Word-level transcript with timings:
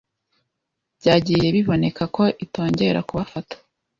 byagiye 0.99 1.45
biboneka 1.55 2.03
ko 2.15 2.23
itongera 2.45 2.99
kubafata 3.07 3.55